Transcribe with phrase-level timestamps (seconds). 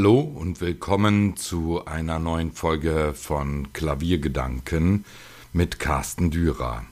[0.00, 5.04] Hallo und willkommen zu einer neuen Folge von Klaviergedanken
[5.52, 6.86] mit Carsten Dürer.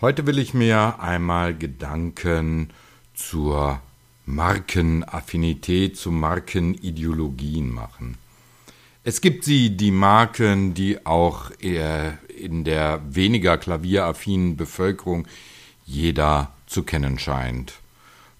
[0.00, 2.70] Heute will ich mir einmal Gedanken
[3.14, 3.80] zur
[4.26, 8.18] Markenaffinität, zu Markenideologien machen.
[9.04, 15.28] Es gibt sie, die Marken, die auch in der weniger klavieraffinen Bevölkerung
[15.86, 17.74] jeder zu kennen scheint.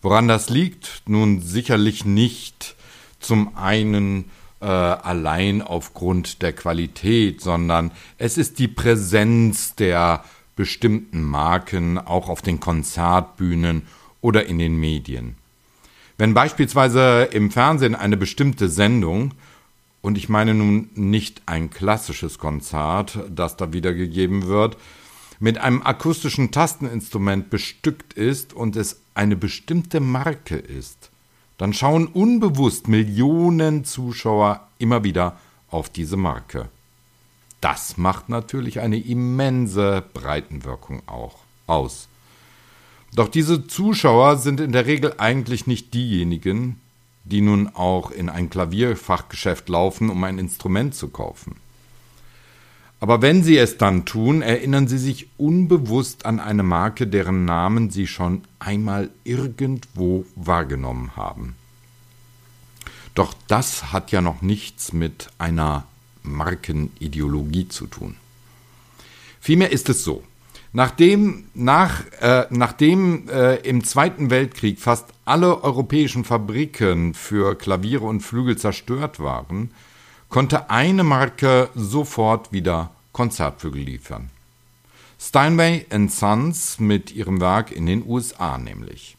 [0.00, 1.02] Woran das liegt?
[1.06, 2.74] Nun sicherlich nicht
[3.22, 10.24] zum einen äh, allein aufgrund der Qualität, sondern es ist die Präsenz der
[10.56, 13.82] bestimmten Marken auch auf den Konzertbühnen
[14.20, 15.36] oder in den Medien.
[16.18, 19.32] Wenn beispielsweise im Fernsehen eine bestimmte Sendung,
[20.02, 24.76] und ich meine nun nicht ein klassisches Konzert, das da wiedergegeben wird,
[25.40, 31.11] mit einem akustischen Tasteninstrument bestückt ist und es eine bestimmte Marke ist,
[31.62, 35.38] dann schauen unbewusst Millionen Zuschauer immer wieder
[35.70, 36.68] auf diese Marke.
[37.60, 41.36] Das macht natürlich eine immense Breitenwirkung auch
[41.68, 42.08] aus.
[43.14, 46.80] Doch diese Zuschauer sind in der Regel eigentlich nicht diejenigen,
[47.22, 51.54] die nun auch in ein Klavierfachgeschäft laufen, um ein Instrument zu kaufen.
[53.02, 57.90] Aber wenn sie es dann tun, erinnern sie sich unbewusst an eine Marke, deren Namen
[57.90, 61.56] sie schon einmal irgendwo wahrgenommen haben.
[63.16, 65.84] Doch das hat ja noch nichts mit einer
[66.22, 68.14] Markenideologie zu tun.
[69.40, 70.22] Vielmehr ist es so,
[70.72, 78.20] nachdem, nach, äh, nachdem äh, im Zweiten Weltkrieg fast alle europäischen Fabriken für Klaviere und
[78.20, 79.72] Flügel zerstört waren,
[80.32, 84.30] konnte eine Marke sofort wieder Konzertflügel liefern.
[85.20, 89.18] Steinway Sons mit ihrem Werk in den USA nämlich.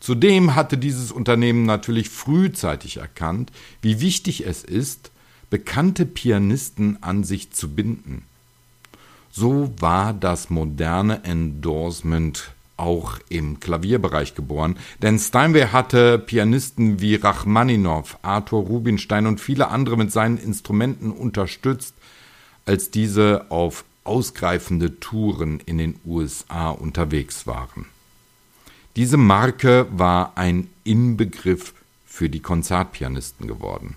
[0.00, 3.52] Zudem hatte dieses Unternehmen natürlich frühzeitig erkannt,
[3.82, 5.10] wie wichtig es ist,
[5.50, 8.22] bekannte Pianisten an sich zu binden.
[9.30, 18.18] So war das moderne Endorsement auch im Klavierbereich geboren, denn Steinway hatte Pianisten wie Rachmaninow,
[18.22, 21.94] Arthur Rubinstein und viele andere mit seinen Instrumenten unterstützt,
[22.66, 27.86] als diese auf ausgreifende Touren in den USA unterwegs waren.
[28.96, 31.74] Diese Marke war ein Inbegriff
[32.06, 33.96] für die Konzertpianisten geworden.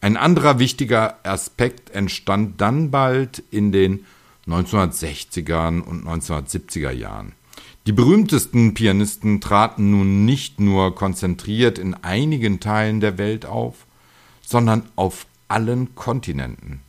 [0.00, 4.06] Ein anderer wichtiger Aspekt entstand dann bald in den
[4.46, 7.32] 1960er und 1970er Jahren.
[7.86, 13.86] Die berühmtesten Pianisten traten nun nicht nur konzentriert in einigen Teilen der Welt auf,
[14.40, 16.80] sondern auf allen Kontinenten.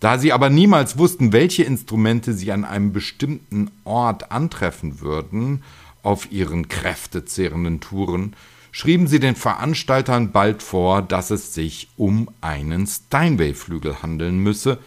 [0.00, 5.62] Da sie aber niemals wussten, welche Instrumente sie an einem bestimmten Ort antreffen würden,
[6.02, 8.34] auf ihren kräftezehrenden Touren,
[8.70, 14.78] schrieben sie den Veranstaltern bald vor, dass es sich um einen Steinway-Flügel handeln müsse,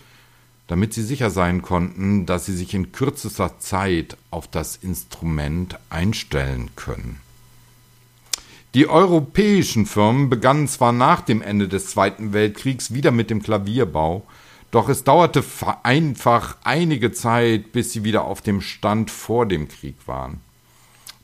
[0.68, 6.72] damit sie sicher sein konnten, dass sie sich in kürzester Zeit auf das Instrument einstellen
[6.76, 7.20] können.
[8.74, 14.26] Die europäischen Firmen begannen zwar nach dem Ende des Zweiten Weltkriegs wieder mit dem Klavierbau,
[14.72, 15.44] doch es dauerte
[15.84, 20.42] einfach einige Zeit, bis sie wieder auf dem Stand vor dem Krieg waren.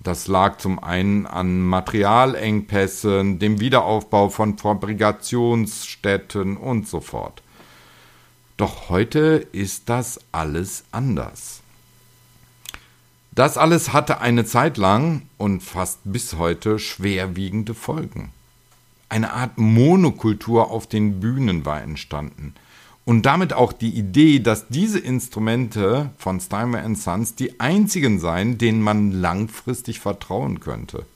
[0.01, 7.43] Das lag zum einen an Materialengpässen, dem Wiederaufbau von Fabrikationsstätten und so fort.
[8.61, 11.61] Doch heute ist das alles anders.
[13.31, 18.29] Das alles hatte eine Zeit lang und fast bis heute schwerwiegende Folgen.
[19.09, 22.53] Eine Art Monokultur auf den Bühnen war entstanden.
[23.03, 28.83] Und damit auch die Idee, dass diese Instrumente von Steinway Sons die einzigen seien, denen
[28.83, 31.07] man langfristig vertrauen könnte.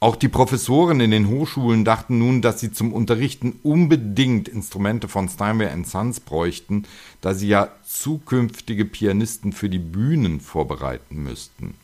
[0.00, 5.28] Auch die Professoren in den Hochschulen dachten nun, dass sie zum Unterrichten unbedingt Instrumente von
[5.28, 6.84] Steinway Sons bräuchten,
[7.20, 11.74] da sie ja zukünftige Pianisten für die Bühnen vorbereiten müssten.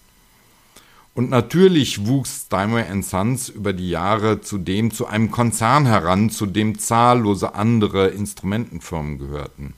[1.14, 6.78] Und natürlich wuchs Steinway Sons über die Jahre zudem zu einem Konzern heran, zu dem
[6.78, 9.74] zahllose andere Instrumentenfirmen gehörten.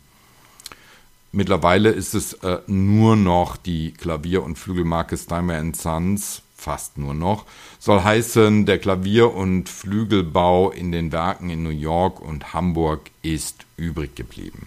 [1.33, 7.45] Mittlerweile ist es äh, nur noch die Klavier- und Flügelmarke Steinway Sons, fast nur noch,
[7.79, 13.67] soll heißen, der Klavier- und Flügelbau in den Werken in New York und Hamburg ist
[13.77, 14.67] übrig geblieben.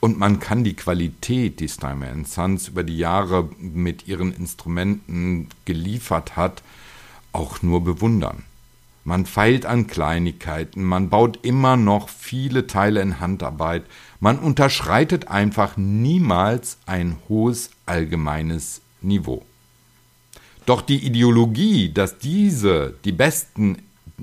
[0.00, 6.34] Und man kann die Qualität, die Steinway Sons über die Jahre mit ihren Instrumenten geliefert
[6.34, 6.64] hat,
[7.30, 8.42] auch nur bewundern.
[9.04, 13.84] Man feilt an Kleinigkeiten, man baut immer noch viele Teile in Handarbeit,
[14.20, 19.44] man unterschreitet einfach niemals ein hohes allgemeines Niveau.
[20.66, 23.78] Doch die Ideologie, dass diese die besten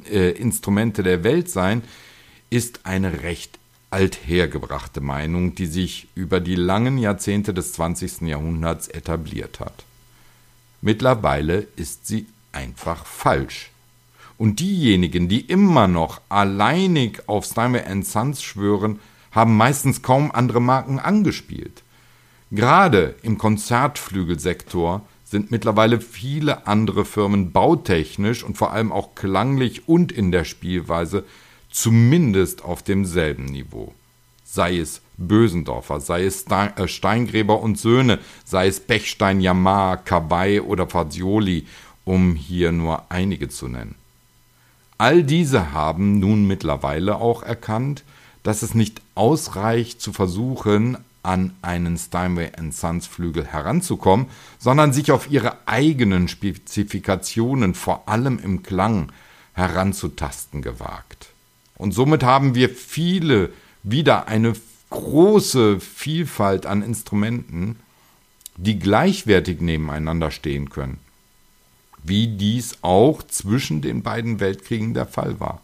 [0.10, 1.84] äh, Instrumente der Welt sein,
[2.50, 3.60] ist eine recht
[3.92, 8.22] althergebrachte Meinung, die sich über die langen Jahrzehnte des 20.
[8.22, 9.84] Jahrhunderts etabliert hat.
[10.82, 13.72] Mittlerweile ist sie einfach falsch.
[14.38, 19.00] Und diejenigen, die immer noch alleinig auf Steinway Sons schwören,
[19.32, 21.84] haben meistens kaum andere Marken angespielt.
[22.52, 30.12] Gerade im Konzertflügelsektor sind mittlerweile viele andere Firmen bautechnisch und vor allem auch klanglich und
[30.12, 31.24] in der Spielweise
[31.70, 33.94] zumindest auf demselben Niveau.
[34.44, 40.88] Sei es Bösendorfer, sei es äh, Steingräber und Söhne, sei es Bechstein, Yamaha, Kabay oder
[40.88, 41.68] Fazioli,
[42.06, 43.96] um hier nur einige zu nennen.
[44.98, 48.04] All diese haben nun mittlerweile auch erkannt,
[48.42, 54.28] dass es nicht ausreicht zu versuchen, an einen Steinway Sons Flügel heranzukommen,
[54.58, 59.12] sondern sich auf ihre eigenen Spezifikationen, vor allem im Klang,
[59.54, 61.30] heranzutasten gewagt.
[61.76, 63.52] Und somit haben wir viele,
[63.84, 64.54] wieder eine
[64.90, 67.78] große Vielfalt an Instrumenten,
[68.58, 71.00] die gleichwertig nebeneinander stehen können,
[72.04, 75.62] wie dies auch zwischen den beiden Weltkriegen der Fall war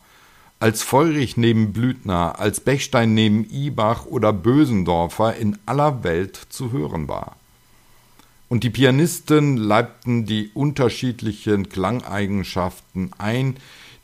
[0.59, 7.07] als Feurich neben Blüthner, als Bechstein neben Ibach oder Bösendorfer in aller Welt zu hören
[7.07, 7.35] war.
[8.47, 13.57] Und die Pianisten leibten die unterschiedlichen Klangeigenschaften ein,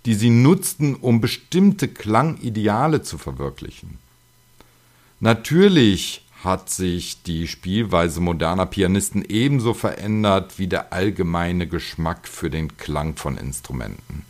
[0.05, 3.99] die sie nutzten, um bestimmte Klangideale zu verwirklichen.
[5.19, 12.77] Natürlich hat sich die Spielweise moderner Pianisten ebenso verändert wie der allgemeine Geschmack für den
[12.77, 14.25] Klang von Instrumenten.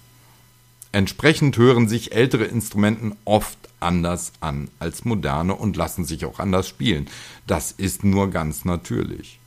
[0.92, 6.68] Entsprechend hören sich ältere Instrumenten oft anders an als moderne und lassen sich auch anders
[6.68, 7.08] spielen.
[7.48, 9.40] Das ist nur ganz natürlich.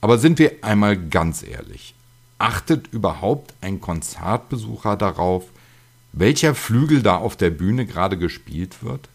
[0.00, 1.94] Aber sind wir einmal ganz ehrlich,
[2.38, 5.44] achtet überhaupt ein Konzertbesucher darauf,
[6.12, 9.08] welcher Flügel da auf der Bühne gerade gespielt wird?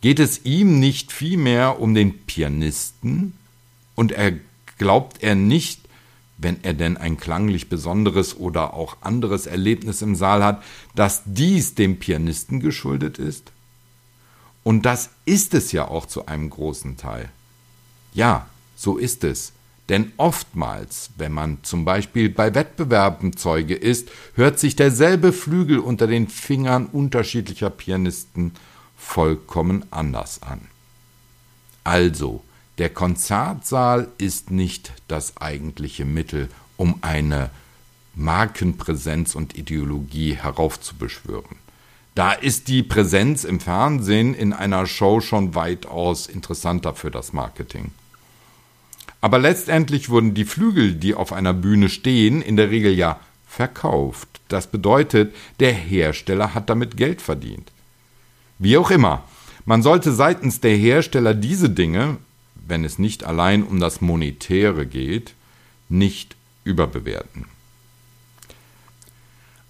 [0.00, 3.34] Geht es ihm nicht vielmehr um den Pianisten
[3.94, 4.34] und er
[4.78, 5.80] glaubt er nicht,
[6.38, 10.62] wenn er denn ein klanglich besonderes oder auch anderes Erlebnis im Saal hat,
[10.94, 13.52] dass dies dem Pianisten geschuldet ist?
[14.62, 17.28] Und das ist es ja auch zu einem großen Teil.
[18.14, 19.52] Ja, so ist es.
[19.88, 26.06] Denn oftmals, wenn man zum Beispiel bei Wettbewerben Zeuge ist, hört sich derselbe Flügel unter
[26.06, 28.52] den Fingern unterschiedlicher Pianisten
[28.96, 30.60] vollkommen anders an.
[31.84, 32.44] Also,
[32.78, 37.50] der Konzertsaal ist nicht das eigentliche Mittel, um eine
[38.14, 41.56] Markenpräsenz und Ideologie heraufzubeschwören.
[42.14, 47.92] Da ist die Präsenz im Fernsehen in einer Show schon weitaus interessanter für das Marketing.
[49.20, 54.28] Aber letztendlich wurden die Flügel, die auf einer Bühne stehen, in der Regel ja verkauft.
[54.48, 57.72] Das bedeutet, der Hersteller hat damit Geld verdient.
[58.58, 59.24] Wie auch immer,
[59.64, 62.18] man sollte seitens der Hersteller diese Dinge
[62.68, 65.34] wenn es nicht allein um das Monetäre geht,
[65.88, 67.46] nicht überbewerten.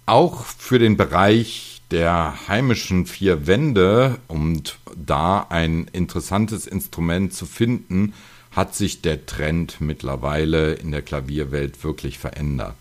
[0.05, 8.13] Auch für den Bereich der heimischen vier Wände und da ein interessantes Instrument zu finden,
[8.51, 12.75] hat sich der Trend mittlerweile in der Klavierwelt wirklich verändert.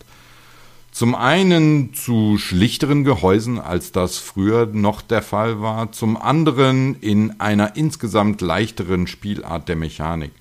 [0.90, 7.40] Zum einen zu schlichteren Gehäusen, als das früher noch der Fall war, zum anderen in
[7.40, 10.32] einer insgesamt leichteren Spielart der Mechanik,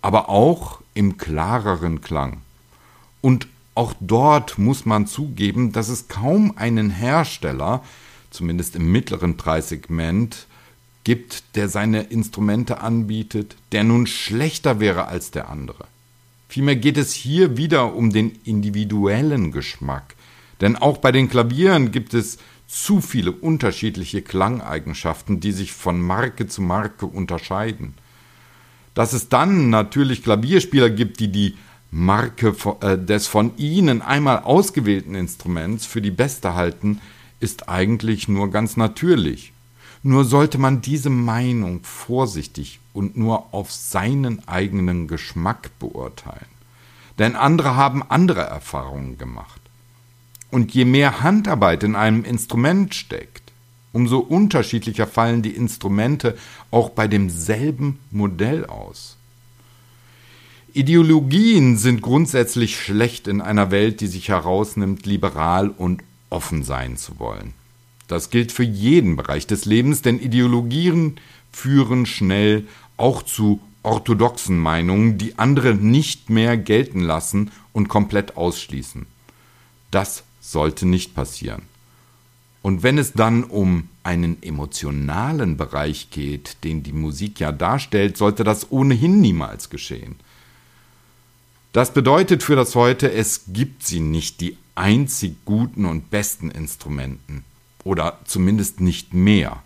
[0.00, 2.42] aber auch im klareren Klang.
[3.20, 7.82] Und auch dort muss man zugeben, dass es kaum einen Hersteller,
[8.30, 10.46] zumindest im mittleren Preissegment,
[11.04, 15.86] gibt, der seine Instrumente anbietet, der nun schlechter wäre als der andere.
[16.48, 20.16] Vielmehr geht es hier wieder um den individuellen Geschmack.
[20.60, 26.46] Denn auch bei den Klavieren gibt es zu viele unterschiedliche Klangeigenschaften, die sich von Marke
[26.48, 27.94] zu Marke unterscheiden.
[28.94, 31.54] Dass es dann natürlich Klavierspieler gibt, die die
[31.90, 37.00] Marke äh, des von ihnen einmal ausgewählten Instruments für die beste halten,
[37.40, 39.52] ist eigentlich nur ganz natürlich.
[40.02, 46.46] Nur sollte man diese Meinung vorsichtig und nur auf seinen eigenen Geschmack beurteilen.
[47.18, 49.60] Denn andere haben andere Erfahrungen gemacht.
[50.50, 53.52] Und je mehr Handarbeit in einem Instrument steckt,
[53.92, 56.38] umso unterschiedlicher fallen die Instrumente
[56.70, 59.16] auch bei demselben Modell aus.
[60.72, 67.18] Ideologien sind grundsätzlich schlecht in einer Welt, die sich herausnimmt, liberal und offen sein zu
[67.18, 67.54] wollen.
[68.08, 71.20] Das gilt für jeden Bereich des Lebens, denn Ideologien
[71.52, 79.06] führen schnell auch zu orthodoxen Meinungen, die andere nicht mehr gelten lassen und komplett ausschließen.
[79.90, 81.62] Das sollte nicht passieren.
[82.62, 88.42] Und wenn es dann um einen emotionalen Bereich geht, den die Musik ja darstellt, sollte
[88.42, 90.16] das ohnehin niemals geschehen.
[91.72, 97.44] Das bedeutet für das Heute, es gibt sie nicht, die einzig guten und besten Instrumenten.
[97.88, 99.62] Oder zumindest nicht mehr.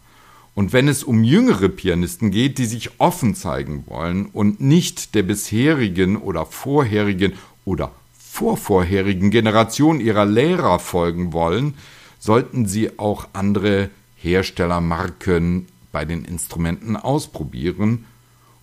[0.54, 5.24] Und wenn es um jüngere Pianisten geht, die sich offen zeigen wollen und nicht der
[5.24, 7.32] bisherigen oder vorherigen
[7.64, 11.74] oder vorvorherigen Generation ihrer Lehrer folgen wollen,
[12.20, 18.04] sollten sie auch andere Herstellermarken bei den Instrumenten ausprobieren,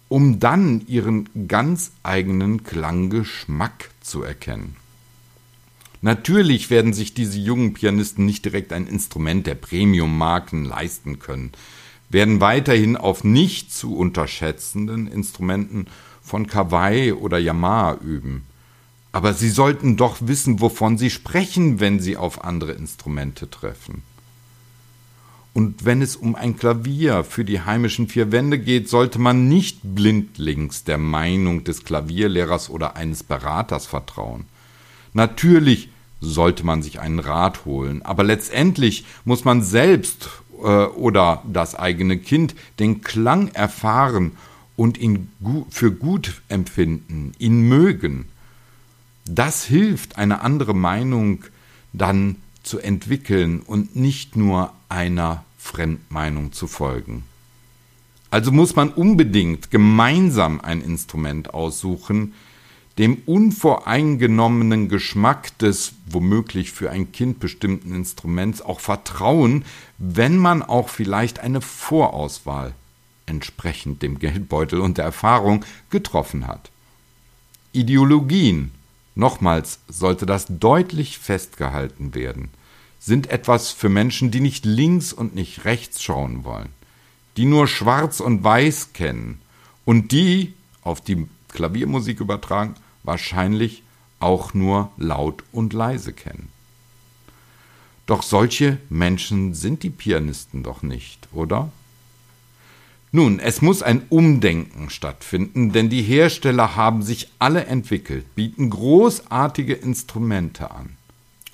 [0.07, 4.77] um dann ihren ganz eigenen Klanggeschmack zu erkennen.
[6.01, 11.51] Natürlich werden sich diese jungen Pianisten nicht direkt ein Instrument der Premium-Marken leisten können,
[12.09, 15.87] werden weiterhin auf nicht zu unterschätzenden Instrumenten
[16.21, 18.43] von Kawai oder Yamaha üben.
[19.11, 24.03] Aber sie sollten doch wissen, wovon sie sprechen, wenn sie auf andere Instrumente treffen.
[25.53, 29.79] Und wenn es um ein Klavier für die heimischen vier Wände geht, sollte man nicht
[29.83, 34.45] blindlings der Meinung des Klavierlehrers oder eines Beraters vertrauen.
[35.13, 35.89] Natürlich
[36.21, 40.29] sollte man sich einen Rat holen, aber letztendlich muss man selbst
[40.61, 44.33] äh, oder das eigene Kind den Klang erfahren
[44.75, 48.25] und ihn gu für gut empfinden, ihn mögen.
[49.25, 51.43] Das hilft, eine andere Meinung
[51.93, 57.23] dann zu entwickeln und nicht nur einer Fremdmeinung zu folgen.
[58.31, 62.33] Also muss man unbedingt gemeinsam ein Instrument aussuchen,
[62.99, 69.65] dem unvoreingenommenen Geschmack des womöglich für ein Kind bestimmten Instruments auch vertrauen,
[69.97, 72.73] wenn man auch vielleicht eine Vorauswahl
[73.25, 76.69] entsprechend dem Geldbeutel und der Erfahrung getroffen hat.
[77.71, 78.71] Ideologien
[79.19, 82.51] Nochmals sollte das deutlich festgehalten werden,
[82.99, 86.69] sind etwas für Menschen, die nicht links und nicht rechts schauen wollen,
[87.35, 89.41] die nur schwarz und weiß kennen
[89.83, 90.53] und die,
[90.83, 92.75] auf die Klaviermusik übertragen,
[93.09, 93.81] wahrscheinlich
[94.19, 96.49] auch nur laut und leise kennen.
[98.05, 101.71] Doch solche Menschen sind die Pianisten doch nicht, oder?
[103.11, 109.73] Nun, es muss ein Umdenken stattfinden, denn die Hersteller haben sich alle entwickelt, bieten großartige
[109.73, 110.89] Instrumente an.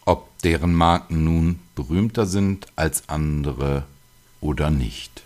[0.03, 3.85] Ob deren Marken nun berühmter sind als andere
[4.41, 5.23] oder nicht.